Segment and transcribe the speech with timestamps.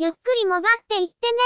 [0.00, 1.38] ゆっくりもばっていってね。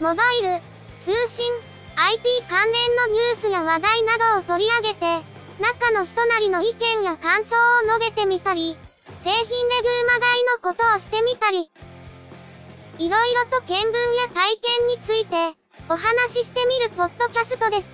[0.00, 0.62] モバイル、
[1.02, 1.52] 通信、
[1.96, 5.22] IT 関連のニュースや話題などを取り上げて、
[5.60, 8.78] 中の人なりの意見や感想を述べてみたり、
[9.22, 11.70] 製品レビューまがいのことをしてみたり、
[12.98, 15.59] いろいろと見聞や体験について、
[15.92, 17.88] お話ししてみるポッドキャストです。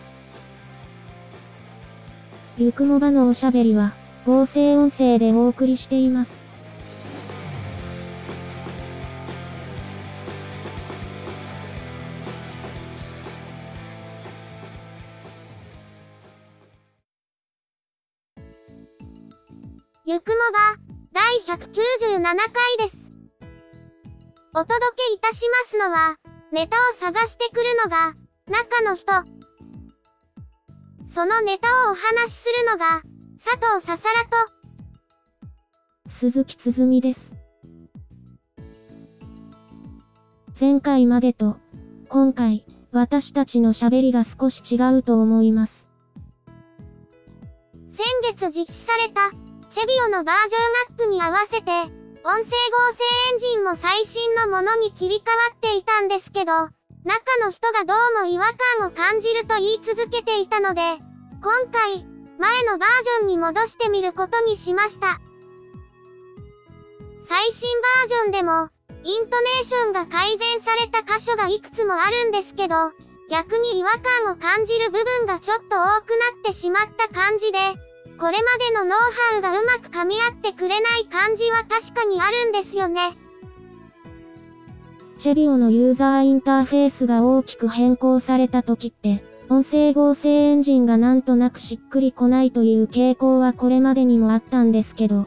[2.59, 3.95] ゆくもばのおしゃべりは、
[4.27, 6.45] 合成音声でお送りしています。
[20.05, 20.77] ゆくもば、
[21.15, 22.37] 第197回
[22.79, 22.99] です。
[24.55, 26.19] お届けいたしますのは、
[26.53, 28.15] ネタを探してくるのが、
[28.47, 29.13] 中の人。
[31.13, 33.03] そのネタをお話しするのが、
[33.43, 34.37] 佐藤ささらと、
[36.07, 37.35] 鈴木つづみです。
[40.59, 41.57] 前回までと、
[42.09, 45.91] 今回、私たちの喋りが少し違うと思います。
[47.91, 49.33] 先月実施された、
[49.69, 50.59] チェビオのバージョ
[50.95, 56.73] ンアップに合わせて、音声合成エンジンも最新のものに切り替わっていたんですけど、中
[57.41, 58.47] の人がどうも違和
[58.79, 60.81] 感を感じると言い続けていたので、
[61.41, 62.05] 今回、
[62.41, 65.21] 前のバージョンに戻してみることにしました。
[67.29, 68.71] 最新バージョンでも、
[69.05, 72.75] イントネーションが改善された箇所がいくつもあるんですけど、
[73.31, 77.59] 逆に違和感を感じる部分がちょっと多くなってしまった感じで、
[78.19, 83.17] これまでのノウハウがうまく噛み合ってくれない感じは確かにあるんですよね。
[85.19, 95.27] チェビオのユーザーインターフェースが大きく変更された時って、音声合成エンジンがなんとなくしっくりこないという傾向はこれまでにもあったんですけど、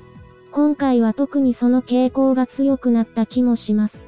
[0.52, 4.08] 今回は特にその傾向が強くなった気もします。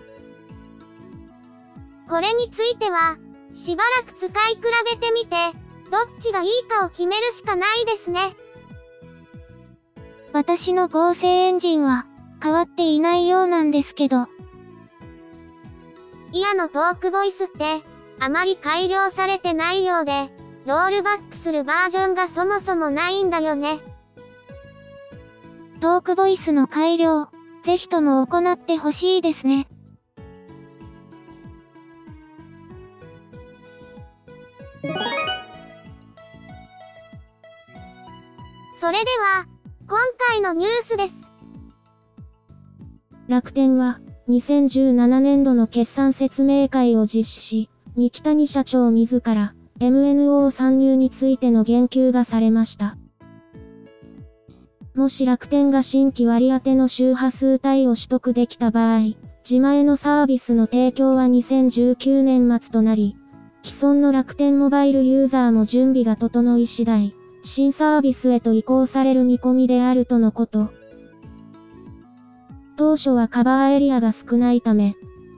[2.09, 3.18] これについては、
[3.53, 5.36] しばらく使い比べてみて、
[5.91, 8.20] どっちがいいかを決めるしかないですね。
[10.41, 12.07] 私の合成エンジンは
[12.41, 14.28] 変わっていないようなんですけど、
[16.31, 17.84] イヤのトークボイスって、
[18.19, 20.31] あまり改良されてないようで、
[20.66, 23.81] ロールバックするバージョンがそもそもないんだよね。
[25.79, 27.28] トークボイスの改良、
[27.62, 29.68] ぜひとも行ってほしいですね。
[38.79, 39.46] それでは、
[39.91, 41.13] 今回のニュースです。
[43.28, 52.96] 楽天は、2017年度の決算説明会を実施し、三木谷社長自ら、MNO 参入についての言及がされました。
[54.96, 63.18] もし楽天が新規割り当ての周波数帯を取得できた場合、自前のサービスの提供は2019年末となり、
[63.62, 70.72] 既存の楽天モバイルユーザーも準備が整い次第、新サービスへと移行される見込みであるとのこと。
[72.75, 74.96] 当初はカバーエリアが少ないため、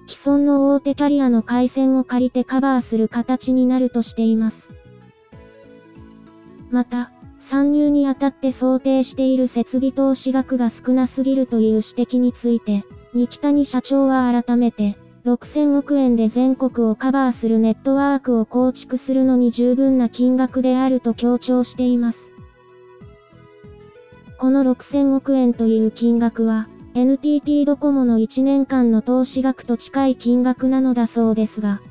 [0.08, 4.72] 既存の大手キャリアの回線を借りてカバーする形になるとしています。
[6.72, 22.34] また、参入にあたって想定している設備投資額が少なすぎるという指摘について、三木谷社長は改めて、6000億円で全国をカバーするネットワークを構築するのに十分な金額であると強調しています。
[24.38, 31.82] この6000億円という金額は、NTT ドコモの1年間の投資額と近い金額なのだそうですが、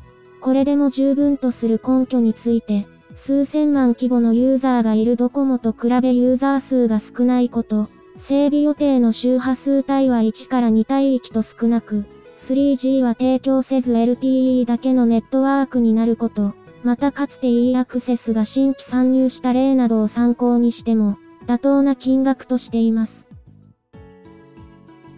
[0.42, 7.88] これでも十分とする根拠について、数千万規模のユーザーがいるドコモと比べユーザー数が少ないこと、
[8.19, 12.04] 整備予定の周波数帯は1から2帯域と少なく、
[12.42, 23.28] 3G は提供せず LTE だけのネットワークになること、またかつて e アクセスが新規参入した例などを参考にしても、妥当な金額としています。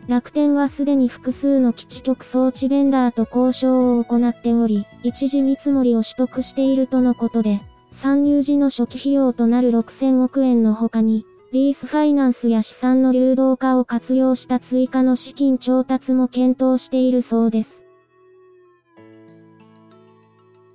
[0.07, 11.25] 楽天はすでに複数の基地局装置ベンダーと交渉を行っており、一時見積もりを取得しているとのことで、参入時の初期費用となる6000億円の他に、
[11.55, 17.85] リースファイナンスや資産の流動化を活用した追加の資金調達も検討しているそうです。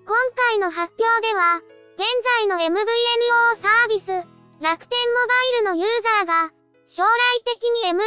[0.06, 1.58] 今回の発表では、
[1.98, 2.06] 現
[2.40, 2.72] 在の MVNO
[3.58, 4.08] サービス、
[4.62, 5.86] 楽天モバイルのユー
[6.18, 6.54] ザーが、
[6.88, 7.10] 将来
[7.44, 8.00] 的に MNO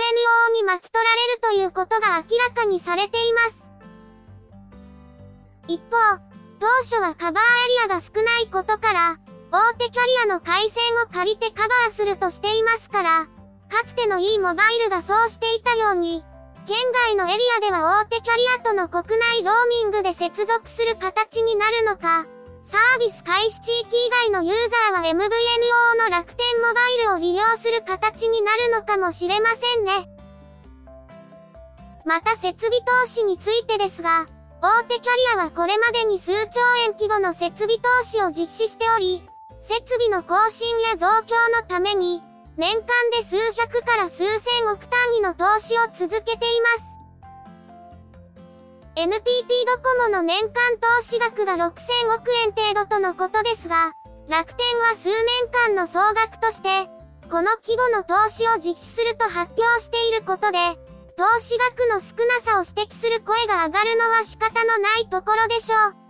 [0.54, 3.68] に巻き取られるということが明らかにされています。
[5.68, 6.22] 一方、
[6.58, 7.44] 当初はカバー
[7.84, 9.18] エリアが少ないことから、
[9.52, 13.26] 大手キャリアの回線を借りてカバーするとしていますから、
[13.68, 16.24] かつてのいいモバイルがそうしていたように、
[16.66, 16.76] 県
[17.06, 22.24] 外のエリアでは大手キャリアとの国内ローミングで接続する形になるのか、
[22.64, 24.54] サービス開始地域以外のユー
[24.94, 25.18] ザーは MVNO
[25.98, 30.08] の楽天モバイルを利用する形になるのかもしれませんね。
[32.06, 34.28] また設備投資についてですが、
[34.62, 35.02] 大手キャ
[35.34, 39.22] リアはこれまでに数兆円規模の設備投資を実施しており、
[39.62, 42.20] 設備の更新や増強のために、
[42.56, 46.92] 年間で数百から数千億単位の投資を続けています。
[48.96, 49.22] NTT
[49.64, 53.92] ドコモの年間投資額が6000億円程度とのことですが、
[54.28, 55.16] 楽天は数年
[55.68, 56.90] 間の総額として、
[57.30, 60.58] この規模の投資を実施すると発表していることで、
[61.16, 66.01] 投資額の少なさを指摘する声が上がるのは仕方のないところでしょう。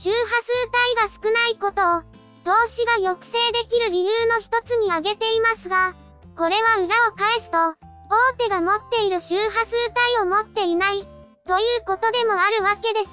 [0.00, 0.52] 周波数
[0.94, 2.02] 帯が少ないことを、
[2.44, 5.96] 投資が抑制できる理由の一つに挙げていますが、
[6.36, 9.74] これは裏を返すと、大手が持っている周波数
[10.14, 11.00] 帯を持っていない、
[11.48, 13.10] ということでもあるわけです。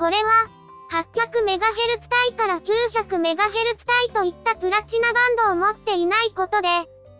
[0.00, 0.50] これは、
[0.90, 6.66] 800MHz 帯から 900MHz 帯といったプラチナバンドを持っていないことで、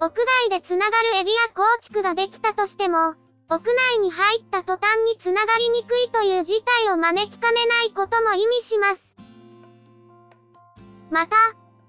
[0.00, 3.14] 屋外でつながるエリア構築ができたとしても、
[3.48, 9.14] 屋内に入った途端につながりにくいという事態を招きかねないことも意味します。
[11.10, 11.36] また、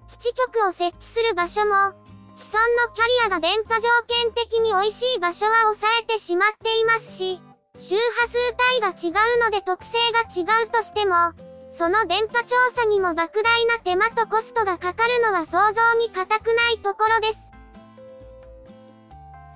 [0.07, 1.95] 基地局を設置する場所も、
[2.35, 7.41] 既存のキャリアが電波条件的に美味しい場所は抑えてしまっていますし、
[7.75, 8.37] 周波数
[8.77, 11.33] 帯が違うので特性が違うとしても、
[11.71, 17.46] その電波調査にも莫大な手間とコストがかかるのは想像に難くないところです。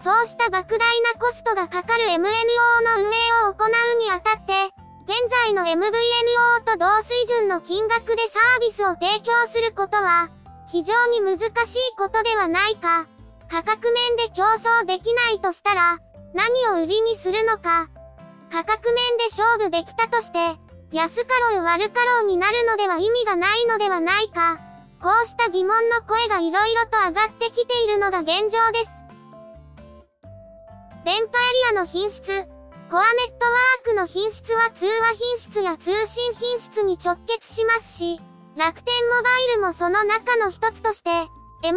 [0.03, 0.65] そうした莫大な
[1.19, 3.17] コストがかかる MNO の運営
[3.47, 4.53] を行うにあたって、
[5.05, 10.29] 現在の MVNO と同水準の金額でサービスを提供することは、
[10.67, 13.07] 非常に難しいことではないか。
[13.49, 15.99] 価格面で競争できないとしたら、
[16.33, 17.89] 何を売りにするのか。
[18.51, 20.39] 価格面で勝負できたとして、
[20.91, 24.57] 安かろう悪かろうになるのでは意味がないのではないか。
[24.99, 29.00] こうした疑問の声が色々と上がってきているのが現状です。
[31.03, 31.25] 電波エ
[31.73, 38.21] リアの品質、コアネットワークの品質は通話品質や通信品質に直結しますし、
[38.55, 41.73] 楽天モバイルもその中の一つとして、MVNO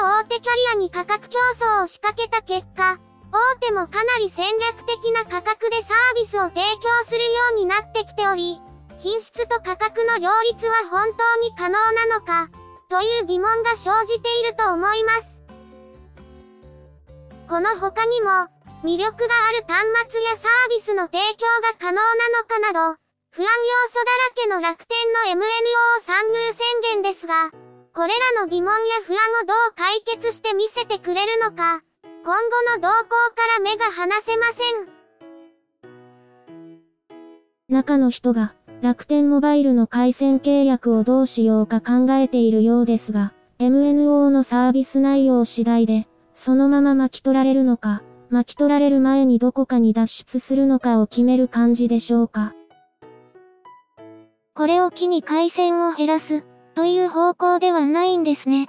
[0.00, 2.96] が大手キャリアに価格競争を仕掛けた結果、
[3.32, 8.62] 大手もかなり戦略的な価格でサービスを提供するようになってきており、
[8.96, 12.48] 品質と価格の両立は本当に可能なのか、
[12.88, 15.31] という疑問が生じていると思います。
[17.48, 18.28] この他にも、
[18.84, 22.02] 魅力がある端末やサービスの提供が可能な
[22.40, 22.98] のかなど、
[23.30, 23.48] 不安要
[23.88, 27.50] 素だらけの楽天の MNO 参入宣言ですが、
[27.94, 31.82] これらの疑問や不安をどう解決して見せてくれるのか、
[32.24, 34.88] 今後の動向から目が離せません。
[37.68, 52.54] 中の人が楽天モバイルの回線契約をどうしようか考えているようですが、MNO のサービス内容次第で、そのまま巻き取られるのか、巻き取られる前にどこかに脱出するのかを決める感じでしょうか。
[54.54, 58.68] これを機に回線を減らす、という方向ではないんですね。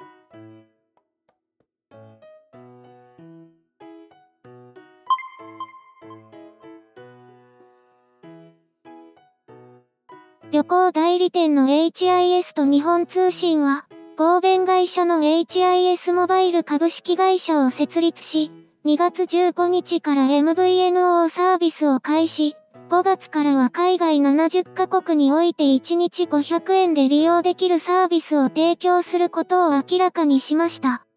[10.51, 18.51] 旅行代理店の HIS と日本通信は、合弁会社の HIS モバイル株式会社を設立し、
[18.85, 22.55] 2月15日から MVNO サービスを開始。
[22.89, 31.07] 5月からは海外70カ国において1日500円で利用できるサービスを提供することを明らかにしました。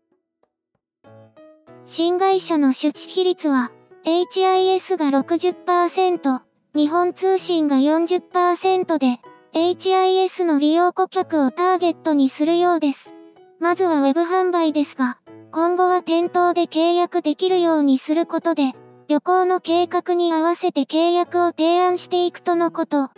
[1.85, 3.73] 新会社の出資比率は、
[4.07, 6.41] HIS が60%、
[6.75, 9.21] 日本通信が40%で、
[9.57, 13.15] HIS の利用顧客をターゲットにするようです。
[13.59, 15.19] まずは Web 販売ですが、
[15.51, 18.75] 今後は店頭で契約できるようにすることで、
[19.09, 23.09] 旅行の計画に合わせて契約を提案していくとのこと。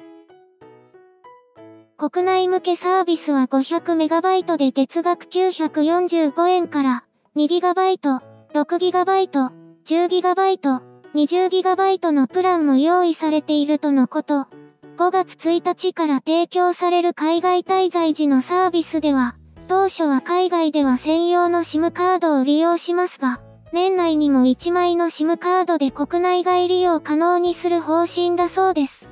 [1.96, 7.04] 国内向けサービスは 500MB で月額945円から
[7.34, 8.20] 2GB、
[8.54, 9.50] 6GB、
[9.84, 10.80] 10GB、
[11.16, 14.46] 20GB のプランも用意されているとのこと。
[14.98, 19.36] 5月1日から提供される海外滞在時のサービスでは、
[19.68, 23.40] 当初は海外では専用の SIM カードを利用しますが、
[23.72, 29.08] 年内にも1枚の SIM カードで国内外利用可能にする方針だそうです。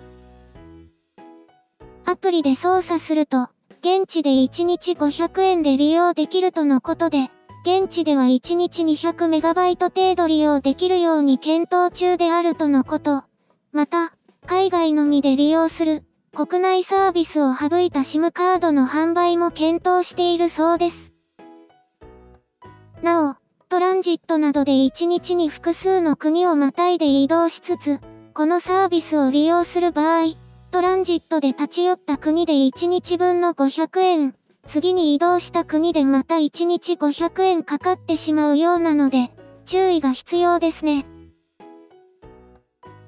[2.05, 7.31] アプリで操作すると、現地で1日500円で利用できるとのことで、
[7.63, 13.23] 現地では1日 200MB 程度利用できるように検討中であるとのこと。
[13.71, 14.16] また、
[14.47, 21.13] 海外のみで利用する国内サービスを省いた SIM カードの販売も検討しているそうです。
[23.03, 23.35] なお、
[23.69, 27.99] トランジットなどで1日に複数の国をまたいで移動しつつ、
[28.35, 30.35] このサービスを利用する場合、
[30.71, 34.35] トランジットで立ち寄った国で1日分の500円、
[34.69, 39.31] 次に移動した国でまた1日500円かかってしまうようなので、
[39.65, 41.05] 注意が必要ですね。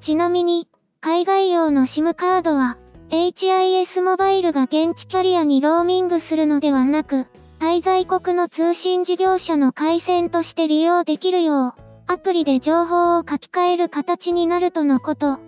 [0.00, 0.66] ちなみに、
[1.00, 2.76] 海外用の SIM カードは、
[3.10, 7.26] HIS モバイルが現地キャリアにローミングするのではなく、
[7.60, 11.74] 滞在国の通信事業者の回線として利用できるよう、
[12.08, 15.38] アプリで情報を書き換える形になるとのこと。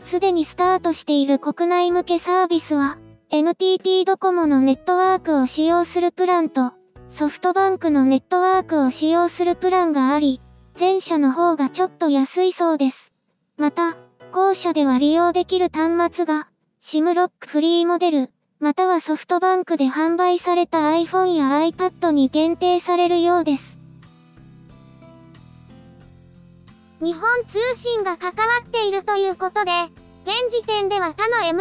[0.00, 2.96] すでにスタートしている国内向けサービスは、
[3.28, 6.72] NTT ドコモのネットワークを使用するプランと、
[7.08, 10.40] ソフトバンクのネットワークを使用するプランがあり、
[10.80, 13.11] 前者の方がちょっと安いそうです。
[13.62, 13.96] また、
[14.32, 16.48] 後者では利用できる端末が、
[16.80, 23.78] SIM ロックフリーモデル、またはソフトバンクで販売された iPhone や iPad に限定されるようです。
[27.00, 28.32] 日本通信が関わ
[28.66, 29.70] っているということで、
[30.26, 31.60] 現時点では他の MVNO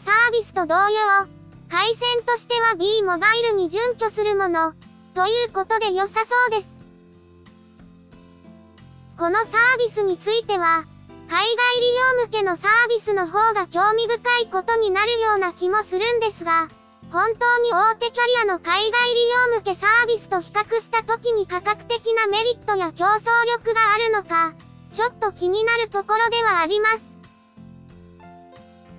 [0.00, 1.28] サービスと同様、
[1.70, 4.72] 回線としては B モバイルに準拠するもの、
[5.14, 6.68] ということで良さそうです。
[9.16, 10.84] このサービスについては、
[11.32, 11.86] 海外利
[12.20, 16.68] 用向けのサービスの方が興味深いことになるような気もするんですが、
[17.10, 23.08] 本当に大手キャリアの海外利用向けサービスと比較した時に価格的なメリットや競争
[23.56, 24.52] 力があるのか、
[24.92, 26.88] ちょっと気になるところではありま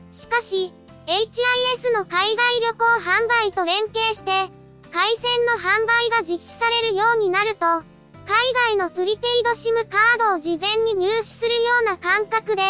[0.10, 0.22] す。
[0.24, 0.74] しかし、
[1.06, 4.50] HIS の海外旅行販売と連携して、
[4.92, 7.93] 回線の販売が実施されるようになると、
[8.26, 12.64] 海外のプリペイド SIM カードを事前に入手するような感覚で、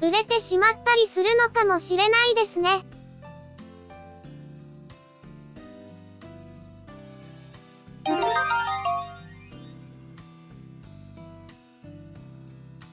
[0.00, 2.84] 売れてしまったりするのかもしれないですね。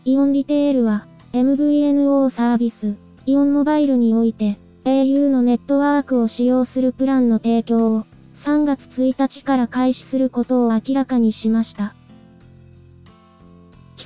[0.03, 2.95] イオンリテールは MVNO サービス、
[3.25, 11.96] イオンモバイルにおいて au のネットワークを使用するプランの提供を3月1日から開始することを明らかにしました。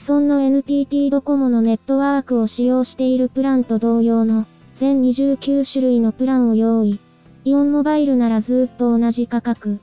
[0.02, 7.00] 既存の NTT ドコモのネットワークを使用しているプランと同様の全29種類のプランを用意。
[7.46, 9.80] イオンモバイルならずっと同じ価格。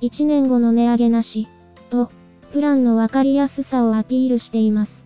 [0.00, 1.48] 1年後の値上げなし。
[1.90, 2.12] と、
[2.52, 5.04] プランのわかりやすさをアピールしています。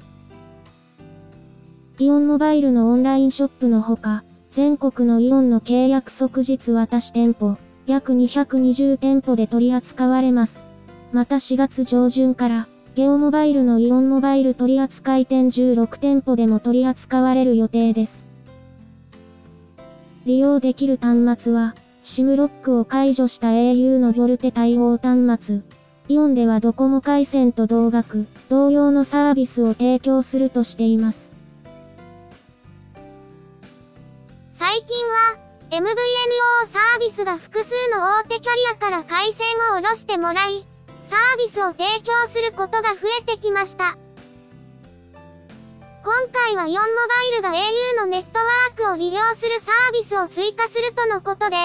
[1.99, 7.56] イオンモバイルのオンラインショップのほか、全国のイオンの契約即日渡し店舗、
[7.87, 10.66] 約220店舗で取り扱われます。
[11.11, 18.26] また4月上旬から、ゲオモバイルのイオンモバイル取扱店16店舗でも取り扱われる予定です。
[20.26, 25.62] 利用できる端末は、SIM ロックを解除した au のボルテ対応端末。
[26.08, 31.32] イオンではドコモ回線と同額、同様のサービスを提供するとしています。
[34.52, 35.38] 最近は、
[35.70, 35.87] MVNO
[36.70, 39.46] サービスが複数の大手キャリアから回線
[39.76, 40.66] を下ろしてもらい、
[41.12, 43.99] サービスを提供することが増えてきました。
[46.02, 46.81] 今回は4モバ
[47.28, 51.57] イルが au のネットワークを利用するサービスを追加するとのことで、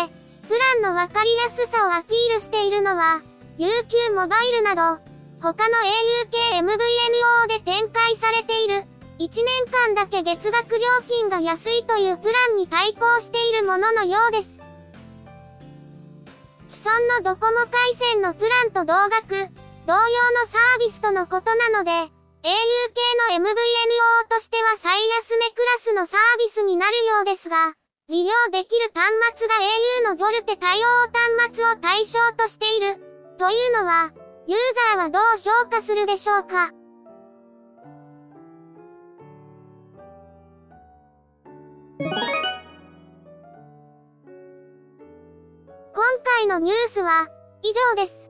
[0.50, 3.22] プランのわかりやすさをアピールしているのは、
[3.58, 5.02] UQ モバイルなど、
[5.40, 8.84] 他の au 系 MVNO で展開されている、
[9.20, 14.57] 1年間だけ月額料金が安いというプランに対抗しているもののようです。
[16.88, 19.36] 既存のドコモ回線のプランと同額、
[19.86, 20.00] 同様
[20.32, 22.48] のサービスとのことなので、au 系
[23.36, 23.52] の MVNO
[24.30, 27.74] としては最安値クラスのサービスになるようですが、
[28.08, 29.56] 利用できる端末が
[30.06, 30.88] au のボルテ対応
[31.42, 32.96] 端末を対象としている、
[33.38, 34.14] というのは、
[34.48, 34.60] ユー
[34.96, 36.72] ザーはどう評価するでしょうか？
[46.24, 47.28] 回のニュースは
[47.64, 48.30] 以上です。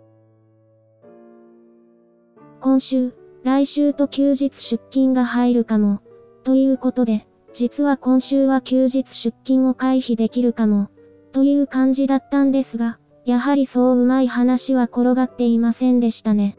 [2.60, 3.14] 今週、
[3.44, 6.02] 来週と休日出勤が入るかも。
[6.44, 10.90] ということで、実は今週は休日出勤を回避できるかも。
[11.34, 16.58] という感じだったんですが、やはりそううまい話は転がっていませんでしたね。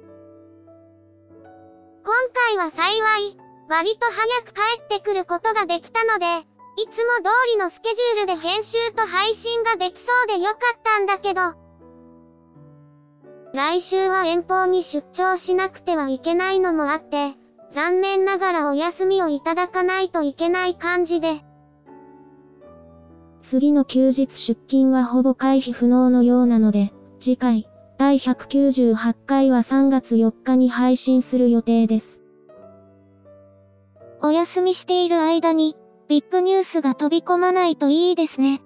[2.05, 2.85] 今回は幸
[3.19, 3.37] い、
[3.69, 6.47] 割と早く帰ってくることができたので、
[6.79, 11.41] いつも通りのスケジュールで編集と配信ができそうでよかったんだけど、
[13.53, 17.35] 来週は遠方に出張しなくてはいけないのもあって、
[17.73, 21.41] 残念ながらお休みをいただかないといけない感じで。
[23.43, 27.69] 次の休日出勤はほぼ回避不能のようなので、次回、
[27.99, 32.21] 第198回は3月4日に配信する予定です。
[34.23, 35.77] お休みしている間に、
[36.09, 38.63] ビッグニュースが飛び込まないといいですね。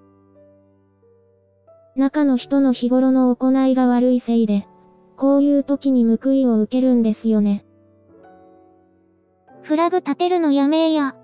[1.97, 4.67] 中の人の日頃の行いが悪いせいで、
[5.17, 7.65] こういう時に報いを受けるんですよね。
[9.63, 11.17] フラグ立てるのやめえや。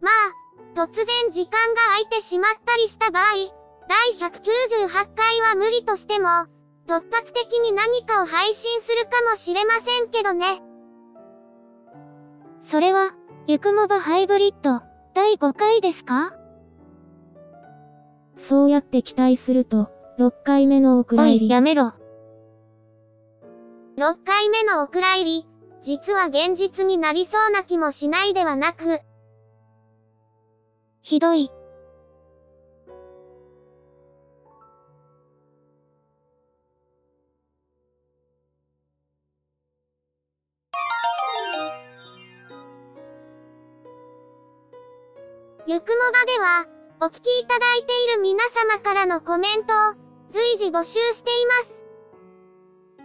[0.00, 3.24] まあ、突然時間が空いてしまったりした場合、
[3.88, 6.28] 第198回は無理としても、
[6.86, 10.62] 突発的に何かを配信するかもしれませんけどね。
[12.60, 13.15] それは、
[13.48, 14.82] ゆくもばハイブリッド、
[15.14, 16.34] 第5回ですか？
[18.34, 19.88] そうやって期待すると、
[20.18, 21.48] 6回目のお蔵入り。
[21.48, 21.92] やめろ。
[23.98, 25.46] 6回目のお蔵入り、
[25.80, 28.98] 実は現実になりそうな気もしないではなく。
[31.00, 31.52] ひどい。
[45.76, 46.64] ゆくもばでは、
[47.02, 49.94] お聞きいただいている皆様からのコメントを
[50.30, 53.04] 随時募集しています。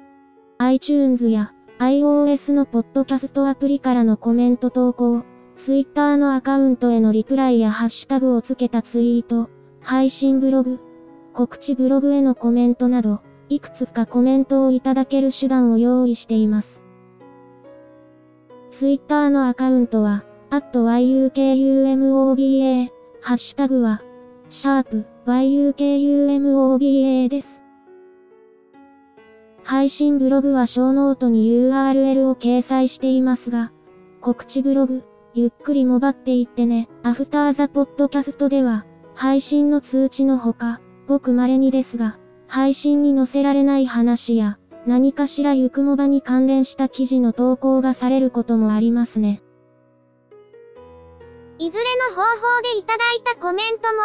[0.60, 5.26] iTunes や iOS のポッドキャストアプリからのコメント投稿、
[5.58, 9.50] Twitter のアカウントへのリプライやハッシュタグをつけたツイート、
[9.82, 10.80] 配信ブログ、
[11.34, 16.82] 告知ブログへのコメントなど、いくつかコメントをいただける手段を用意しています。
[18.70, 22.36] Twitter のアカウントは、yukumoba、
[23.22, 24.02] ハッシュタグは、
[24.50, 27.62] シャープ yukumoba です。
[29.64, 33.72] 配信ブログはショーノートに URL を掲載していますが、
[34.20, 49.42] 告知ブログ、ゆっくりもばっていってね、アフターザポッドキャストでは、配信の通知のほか、ごく稀にですが、配信に載せられない話や、何かしらゆくもばに関連した記事の投稿がされることもありますね。
[51.62, 54.02] いずれの方法でいただいたコメントも、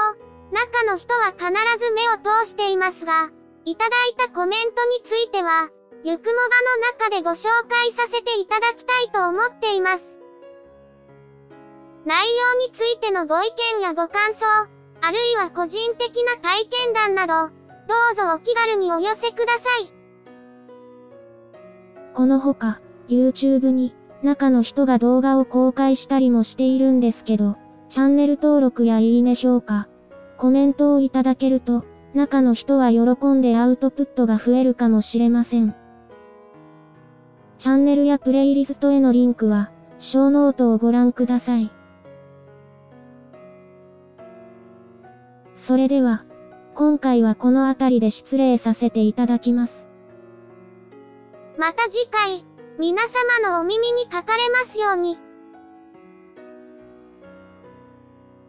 [0.53, 1.49] 中の人は必
[1.83, 3.31] ず目を通していますが、
[3.65, 5.71] いただいたコメントについては、
[6.05, 10.05] ゆくもばの中でご紹介させていただきたいと思っています。
[12.05, 13.47] 内容についてのご意
[13.79, 14.45] 見やご感想、
[15.01, 19.95] あるいは個人的な体験談など、どうぞお気軽にお寄せください。
[22.13, 23.95] このほか、YouTube に、
[24.27, 27.57] 中の人が動画を公開したりもしているんですけど、
[27.89, 29.89] チャンネル登録やいいね評価、
[30.37, 35.77] コメントをいただけると、中の人は喜んでアウトプットが増えるかもしれません。
[37.57, 41.71] チャンネルやプレイリストへのリンクは、ショーノートをご覧ください。
[45.55, 46.25] それでは、
[46.75, 49.87] 今回はこの辺りで失礼させていただきます。
[51.57, 52.45] また次回、
[52.79, 55.19] 皆様のお耳にかかれますように。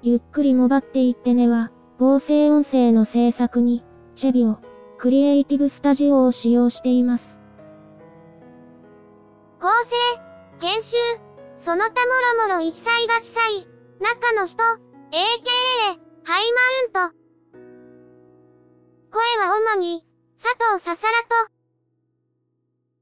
[0.02, 3.86] ゆっくりもばっていってねは、合成音声の制作に、
[4.16, 4.60] チェビオ、
[4.98, 7.38] クリエイティブスタジオを使用しています。
[9.62, 9.96] 構成、
[10.60, 10.98] 編集、
[11.56, 13.66] その他もろもろ一切が地裁、
[14.02, 14.78] 中の人、AKA、
[16.26, 16.52] ハイ
[16.92, 17.18] マウント。
[19.10, 20.06] 声は主に、
[20.42, 21.57] 佐藤ささらと、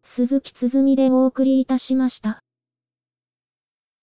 [0.07, 2.44] 鈴木つづみでお送りいたしました。